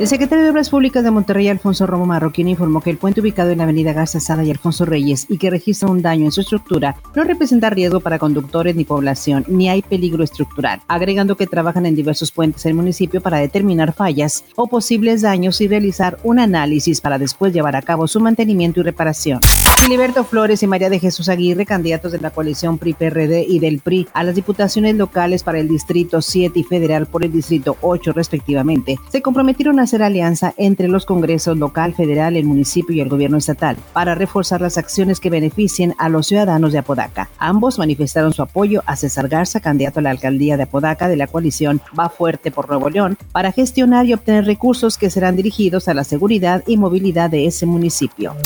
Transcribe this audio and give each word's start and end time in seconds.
El 0.00 0.08
secretario 0.08 0.44
de 0.44 0.50
Obras 0.50 0.70
Públicas 0.70 1.04
de 1.04 1.10
Monterrey, 1.10 1.48
Alfonso 1.48 1.86
Romo 1.86 2.06
Marroquín, 2.06 2.48
informó 2.48 2.80
que 2.80 2.88
el 2.88 2.96
puente 2.96 3.20
ubicado 3.20 3.50
en 3.50 3.58
la 3.58 3.64
avenida 3.64 3.92
Garza 3.92 4.18
Sada 4.18 4.42
y 4.42 4.50
Alfonso 4.50 4.86
Reyes 4.86 5.26
y 5.28 5.36
que 5.36 5.50
registra 5.50 5.90
un 5.90 6.00
daño 6.00 6.24
en 6.24 6.32
su 6.32 6.40
estructura 6.40 6.96
no 7.14 7.22
representa 7.22 7.68
riesgo 7.68 8.00
para 8.00 8.18
conductores 8.18 8.74
ni 8.74 8.86
población, 8.86 9.44
ni 9.46 9.68
hay 9.68 9.82
peligro 9.82 10.24
estructural, 10.24 10.80
agregando 10.88 11.36
que 11.36 11.46
trabajan 11.46 11.84
en 11.84 11.96
diversos 11.96 12.32
puentes 12.32 12.62
del 12.62 12.72
municipio 12.72 13.20
para 13.20 13.40
determinar 13.40 13.92
fallas 13.92 14.42
o 14.56 14.68
posibles 14.68 15.20
daños 15.20 15.60
y 15.60 15.68
realizar 15.68 16.16
un 16.22 16.38
análisis 16.38 17.02
para 17.02 17.18
después 17.18 17.52
llevar 17.52 17.76
a 17.76 17.82
cabo 17.82 18.08
su 18.08 18.20
mantenimiento 18.20 18.80
y 18.80 18.84
reparación. 18.84 19.40
Filiberto 19.80 20.24
Flores 20.24 20.62
y 20.62 20.66
María 20.66 20.88
de 20.88 20.98
Jesús 20.98 21.28
Aguirre, 21.28 21.66
candidatos 21.66 22.12
de 22.12 22.20
la 22.20 22.30
coalición 22.30 22.78
PRI-PRD 22.78 23.44
y 23.46 23.58
del 23.58 23.80
PRI 23.80 24.08
a 24.14 24.24
las 24.24 24.34
diputaciones 24.34 24.94
locales 24.96 25.42
para 25.42 25.58
el 25.58 25.68
Distrito 25.68 26.22
7 26.22 26.58
y 26.58 26.64
federal 26.64 27.06
por 27.06 27.22
el 27.22 27.32
Distrito 27.32 27.76
8 27.82 28.12
respectivamente, 28.12 28.98
se 29.10 29.20
comprometieron 29.20 29.78
a 29.78 29.89
hacer 29.90 30.02
alianza 30.04 30.54
entre 30.56 30.86
los 30.86 31.04
congresos 31.04 31.58
local, 31.58 31.94
federal, 31.94 32.36
el 32.36 32.44
municipio 32.44 32.94
y 32.94 33.00
el 33.00 33.08
gobierno 33.08 33.38
estatal 33.38 33.76
para 33.92 34.14
reforzar 34.14 34.60
las 34.60 34.78
acciones 34.78 35.18
que 35.18 35.30
beneficien 35.30 35.96
a 35.98 36.08
los 36.08 36.28
ciudadanos 36.28 36.70
de 36.70 36.78
Apodaca. 36.78 37.28
Ambos 37.38 37.76
manifestaron 37.76 38.32
su 38.32 38.42
apoyo 38.42 38.84
a 38.86 38.94
César 38.94 39.28
Garza, 39.28 39.58
candidato 39.58 39.98
a 39.98 40.02
la 40.02 40.10
alcaldía 40.10 40.56
de 40.56 40.62
Apodaca 40.62 41.08
de 41.08 41.16
la 41.16 41.26
coalición 41.26 41.80
Va 41.98 42.08
Fuerte 42.08 42.52
por 42.52 42.68
Nuevo 42.68 42.88
León, 42.88 43.18
para 43.32 43.50
gestionar 43.50 44.06
y 44.06 44.14
obtener 44.14 44.44
recursos 44.44 44.96
que 44.96 45.10
serán 45.10 45.34
dirigidos 45.34 45.88
a 45.88 45.94
la 45.94 46.04
seguridad 46.04 46.62
y 46.68 46.76
movilidad 46.76 47.28
de 47.28 47.46
ese 47.46 47.66
municipio. 47.66 48.36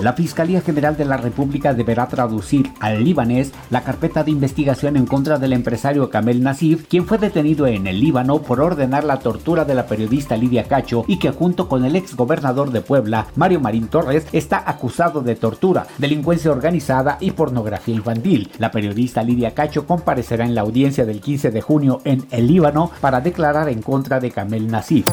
La 0.00 0.12
Fiscalía 0.12 0.60
General 0.60 0.96
de 0.96 1.04
la 1.04 1.16
República 1.16 1.74
deberá 1.74 2.06
traducir 2.06 2.70
al 2.78 3.02
libanés 3.02 3.52
la 3.68 3.82
carpeta 3.82 4.22
de 4.22 4.30
investigación 4.30 4.96
en 4.96 5.06
contra 5.06 5.38
del 5.38 5.52
empresario 5.52 6.08
Kamel 6.08 6.40
Nasif, 6.40 6.86
quien 6.86 7.04
fue 7.04 7.18
detenido 7.18 7.66
en 7.66 7.88
el 7.88 7.98
Líbano 7.98 8.40
por 8.40 8.60
ordenar 8.60 9.02
la 9.02 9.18
tortura 9.18 9.64
de 9.64 9.74
la 9.74 9.86
periodista 9.86 10.36
Lidia 10.36 10.64
Cacho 10.64 11.04
y 11.08 11.18
que 11.18 11.32
junto 11.32 11.68
con 11.68 11.84
el 11.84 11.96
ex 11.96 12.14
gobernador 12.14 12.70
de 12.70 12.80
Puebla, 12.80 13.26
Mario 13.34 13.58
Marín 13.58 13.88
Torres, 13.88 14.24
está 14.32 14.62
acusado 14.64 15.20
de 15.20 15.34
tortura, 15.34 15.88
delincuencia 15.98 16.52
organizada 16.52 17.18
y 17.20 17.32
pornografía 17.32 17.96
infantil. 17.96 18.52
La 18.58 18.70
periodista 18.70 19.24
Lidia 19.24 19.52
Cacho 19.52 19.84
comparecerá 19.84 20.44
en 20.44 20.54
la 20.54 20.60
audiencia 20.60 21.06
del 21.06 21.20
15 21.20 21.50
de 21.50 21.60
junio 21.60 22.00
en 22.04 22.24
el 22.30 22.46
Líbano 22.46 22.92
para 23.00 23.20
declarar 23.20 23.68
en 23.68 23.82
contra 23.82 24.20
de 24.20 24.30
Kamel 24.30 24.68
Nasif. 24.68 25.06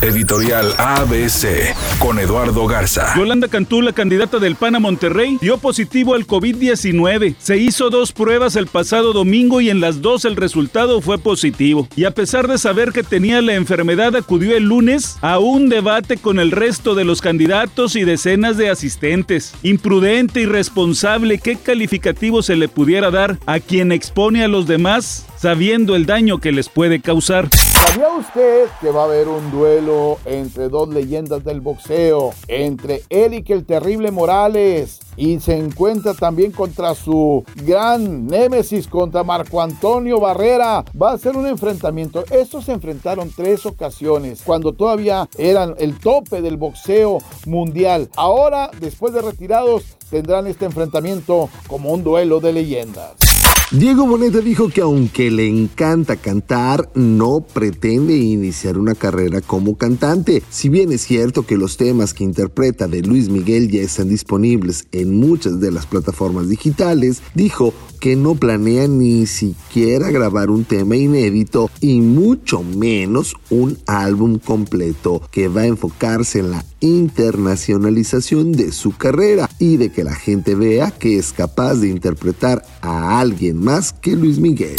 Editorial 0.00 0.72
ABC 0.78 1.74
con 1.98 2.20
Eduardo 2.20 2.66
Garza. 2.68 3.14
Yolanda 3.16 3.48
Cantú, 3.48 3.82
la 3.82 3.92
candidata 3.92 4.38
del 4.38 4.54
PAN 4.54 4.76
a 4.76 4.78
Monterrey, 4.78 5.38
dio 5.40 5.58
positivo 5.58 6.14
al 6.14 6.26
COVID-19. 6.26 7.34
Se 7.38 7.58
hizo 7.58 7.90
dos 7.90 8.12
pruebas 8.12 8.54
el 8.54 8.68
pasado 8.68 9.12
domingo 9.12 9.60
y 9.60 9.70
en 9.70 9.80
las 9.80 10.00
dos 10.00 10.24
el 10.24 10.36
resultado 10.36 11.00
fue 11.00 11.18
positivo. 11.18 11.88
Y 11.96 12.04
a 12.04 12.12
pesar 12.12 12.46
de 12.46 12.58
saber 12.58 12.92
que 12.92 13.02
tenía 13.02 13.42
la 13.42 13.54
enfermedad, 13.54 14.14
acudió 14.14 14.56
el 14.56 14.64
lunes 14.64 15.16
a 15.20 15.40
un 15.40 15.68
debate 15.68 16.16
con 16.16 16.38
el 16.38 16.52
resto 16.52 16.94
de 16.94 17.04
los 17.04 17.20
candidatos 17.20 17.96
y 17.96 18.04
decenas 18.04 18.56
de 18.56 18.70
asistentes. 18.70 19.54
Imprudente, 19.64 20.42
irresponsable, 20.42 21.38
¿qué 21.38 21.56
calificativo 21.56 22.42
se 22.42 22.54
le 22.54 22.68
pudiera 22.68 23.10
dar 23.10 23.38
a 23.46 23.58
quien 23.58 23.90
expone 23.90 24.44
a 24.44 24.48
los 24.48 24.68
demás 24.68 25.26
sabiendo 25.40 25.94
el 25.94 26.06
daño 26.06 26.38
que 26.38 26.52
les 26.52 26.68
puede 26.68 27.00
causar? 27.00 27.48
¿Sabía 27.54 28.08
usted 28.18 28.66
que 28.80 28.90
va 28.90 29.02
a 29.02 29.04
haber 29.04 29.28
un 29.28 29.50
duelo 29.50 30.18
entre 30.24 30.68
dos 30.68 30.88
leyendas 30.88 31.44
del 31.44 31.60
boxeo? 31.60 32.32
Entre 32.48 33.02
Eric 33.08 33.50
el 33.50 33.64
Terrible 33.64 34.10
Morales 34.10 35.00
y 35.16 35.40
se 35.40 35.56
encuentra 35.56 36.14
también 36.14 36.52
contra 36.52 36.94
su 36.94 37.44
gran 37.64 38.26
némesis, 38.26 38.86
contra 38.88 39.24
Marco 39.24 39.62
Antonio 39.62 40.20
Barrera. 40.20 40.84
Va 41.00 41.12
a 41.12 41.18
ser 41.18 41.36
un 41.36 41.46
enfrentamiento. 41.46 42.24
Estos 42.30 42.66
se 42.66 42.72
enfrentaron 42.72 43.32
tres 43.34 43.64
ocasiones 43.66 44.42
cuando 44.44 44.72
todavía 44.72 45.28
eran 45.38 45.74
el 45.78 45.98
tope 45.98 46.42
del 46.42 46.56
boxeo 46.56 47.18
mundial. 47.46 48.10
Ahora, 48.16 48.70
después 48.80 49.12
de 49.12 49.22
retirados, 49.22 49.84
tendrán 50.10 50.46
este 50.46 50.66
enfrentamiento 50.66 51.48
como 51.66 51.92
un 51.92 52.04
duelo 52.04 52.40
de 52.40 52.52
leyendas. 52.52 53.27
Diego 53.70 54.06
Boneta 54.06 54.40
dijo 54.40 54.70
que 54.70 54.80
aunque 54.80 55.30
le 55.30 55.46
encanta 55.46 56.16
cantar, 56.16 56.88
no 56.94 57.42
pretende 57.42 58.16
iniciar 58.16 58.78
una 58.78 58.94
carrera 58.94 59.42
como 59.42 59.76
cantante. 59.76 60.42
Si 60.48 60.70
bien 60.70 60.90
es 60.90 61.02
cierto 61.02 61.44
que 61.44 61.58
los 61.58 61.76
temas 61.76 62.14
que 62.14 62.24
interpreta 62.24 62.88
de 62.88 63.02
Luis 63.02 63.28
Miguel 63.28 63.70
ya 63.70 63.82
están 63.82 64.08
disponibles 64.08 64.86
en 64.90 65.20
muchas 65.20 65.60
de 65.60 65.70
las 65.70 65.84
plataformas 65.84 66.48
digitales, 66.48 67.20
dijo 67.34 67.74
que 68.00 68.16
no 68.16 68.36
planea 68.36 68.88
ni 68.88 69.26
siquiera 69.26 70.10
grabar 70.10 70.48
un 70.48 70.64
tema 70.64 70.96
inédito 70.96 71.70
y 71.80 72.00
mucho 72.00 72.62
menos 72.62 73.34
un 73.50 73.76
álbum 73.86 74.38
completo 74.38 75.20
que 75.30 75.48
va 75.48 75.62
a 75.62 75.66
enfocarse 75.66 76.38
en 76.38 76.52
la 76.52 76.64
internacionalización 76.80 78.52
de 78.52 78.72
su 78.72 78.96
carrera 78.96 79.48
y 79.58 79.76
de 79.76 79.90
que 79.90 80.04
la 80.04 80.14
gente 80.14 80.54
vea 80.54 80.90
que 80.90 81.18
es 81.18 81.32
capaz 81.32 81.76
de 81.76 81.88
interpretar 81.88 82.64
a 82.80 83.20
alguien 83.20 83.56
más 83.62 83.92
que 83.92 84.16
Luis 84.16 84.38
Miguel. 84.38 84.76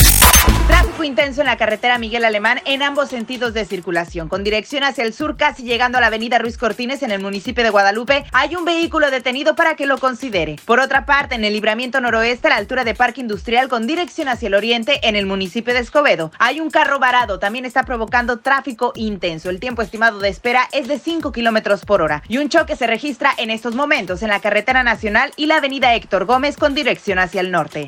Tráfico 1.00 1.22
intenso 1.22 1.40
en 1.40 1.48
la 1.48 1.56
carretera 1.56 1.98
Miguel 1.98 2.26
Alemán 2.26 2.60
en 2.66 2.84
ambos 2.84 3.08
sentidos 3.08 3.54
de 3.54 3.64
circulación. 3.64 4.28
Con 4.28 4.44
dirección 4.44 4.84
hacia 4.84 5.06
el 5.06 5.14
sur, 5.14 5.38
casi 5.38 5.64
llegando 5.64 5.98
a 5.98 6.02
la 6.02 6.08
avenida 6.08 6.40
Ruiz 6.40 6.58
Cortines 6.58 7.04
en 7.04 7.12
el 7.12 7.22
municipio 7.22 7.64
de 7.64 7.70
Guadalupe, 7.70 8.26
hay 8.34 8.58
un 8.58 8.66
vehículo 8.66 9.09
detenido 9.09 9.56
para 9.56 9.76
que 9.76 9.86
lo 9.86 9.98
considere. 9.98 10.58
Por 10.66 10.82
otra 10.82 11.06
parte, 11.06 11.36
en 11.36 11.46
el 11.46 11.54
libramiento 11.54 12.02
noroeste, 12.02 12.48
a 12.48 12.50
la 12.50 12.58
altura 12.58 12.84
de 12.84 12.96
Parque 12.96 13.22
Industrial, 13.22 13.70
con 13.70 13.88
dirección 13.88 14.28
hacia 14.28 14.48
el 14.48 14.56
oriente 14.56 15.00
en 15.08 15.16
el 15.16 15.26
municipio 15.26 15.74
de 15.74 15.80
Escobedo, 15.80 16.34
hay 16.38 16.59
un 16.59 16.70
carro 16.70 17.00
varado. 17.00 17.40
También 17.40 17.64
está 17.64 17.84
provocando 17.84 18.40
tráfico 18.40 18.92
intenso. 18.96 19.50
El 19.50 19.62
tiempo 19.62 19.82
estimado 19.82 20.20
de 20.20 20.28
espera 20.28 20.68
es 20.74 20.90
de 20.90 21.00
5 21.00 21.32
kilómetros 21.32 21.86
por 21.86 22.02
hora. 22.02 22.24
Y 22.28 22.40
un 22.40 22.50
choque 22.50 22.76
se 22.76 22.88
registra 22.88 23.32
en 23.38 23.52
estos 23.52 23.74
momentos 23.74 24.22
en 24.22 24.28
la 24.28 24.42
carretera 24.42 24.84
nacional 24.84 25.32
y 25.38 25.46
la 25.46 25.58
avenida 25.58 25.96
Héctor 25.96 26.26
Gómez 26.26 26.58
con 26.58 26.76
dirección 26.76 27.20
hacia 27.20 27.40
el 27.40 27.52
norte. 27.52 27.86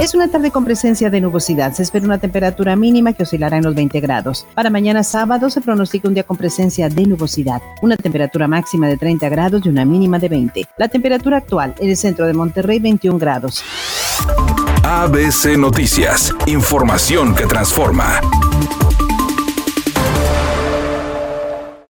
Es 0.00 0.14
una 0.14 0.28
tarde 0.28 0.50
con 0.50 0.64
presencia 0.64 1.10
de 1.10 1.20
nubosidad. 1.20 1.74
Se 1.74 1.82
espera 1.82 2.04
una 2.04 2.18
temperatura 2.52 2.76
mínima 2.76 3.14
que 3.14 3.22
oscilará 3.22 3.56
en 3.56 3.64
los 3.64 3.74
20 3.74 4.00
grados. 4.00 4.46
Para 4.54 4.68
mañana 4.68 5.02
sábado 5.02 5.48
se 5.48 5.62
pronostica 5.62 6.06
un 6.06 6.14
día 6.14 6.24
con 6.24 6.36
presencia 6.36 6.88
de 6.90 7.06
nubosidad. 7.06 7.62
Una 7.80 7.96
temperatura 7.96 8.46
máxima 8.46 8.88
de 8.88 8.98
30 8.98 9.28
grados 9.30 9.62
y 9.64 9.70
una 9.70 9.86
mínima 9.86 10.18
de 10.18 10.28
20. 10.28 10.68
La 10.76 10.88
temperatura 10.88 11.38
actual 11.38 11.74
en 11.78 11.88
el 11.88 11.96
centro 11.96 12.26
de 12.26 12.34
Monterrey 12.34 12.78
21 12.78 13.18
grados. 13.18 13.64
ABC 14.84 15.56
Noticias. 15.56 16.34
Información 16.46 17.34
que 17.34 17.46
transforma. 17.46 18.20